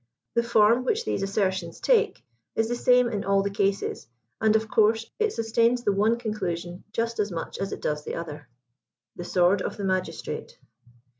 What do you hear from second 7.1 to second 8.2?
as much as it does the